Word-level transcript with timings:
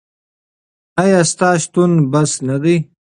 ایا 1.03 1.21
ستا 1.31 1.49
شتون 1.61 1.91
بس 2.11 2.31
نه 2.47 2.55
دی؟ 2.63 2.75